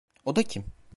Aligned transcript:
O 0.25 0.35
da 0.35 0.43
kim? 0.43 0.63